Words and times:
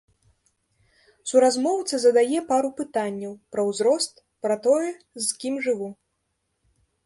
Суразмоўца 1.31 1.99
задае 2.07 2.39
пару 2.51 2.69
пытанняў, 2.81 3.33
пра 3.53 3.61
ўзрост, 3.69 4.13
пра 4.47 4.55
тое, 4.67 4.89
з 5.27 5.41
кім 5.45 5.55
жыву. 5.67 5.89